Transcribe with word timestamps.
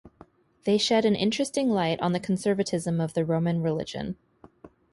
They 0.63 0.79
shed 0.79 1.05
an 1.05 1.13
interesting 1.13 1.69
light 1.69 2.01
on 2.01 2.11
the 2.11 2.19
conservatism 2.19 2.99
of 2.99 3.13
the 3.13 3.23
Roman 3.23 3.61
religion. 3.61 4.17